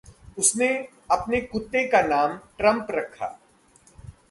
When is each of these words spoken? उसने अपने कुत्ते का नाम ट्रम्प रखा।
उसने 0.37 0.67
अपने 1.11 1.41
कुत्ते 1.41 1.87
का 1.87 2.01
नाम 2.01 2.35
ट्रम्प 2.57 2.87
रखा। 2.89 3.39